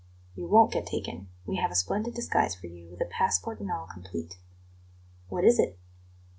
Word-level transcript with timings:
"You 0.33 0.47
won't 0.47 0.71
get 0.71 0.87
taken; 0.87 1.29
we 1.45 1.57
have 1.57 1.69
a 1.69 1.75
splendid 1.75 2.15
disguise 2.15 2.55
for 2.55 2.65
you, 2.65 2.89
with 2.89 3.01
a 3.01 3.05
passport 3.05 3.59
and 3.59 3.69
all 3.71 3.85
complete." 3.85 4.39
"What 5.29 5.43
is 5.43 5.59
it?" 5.59 5.77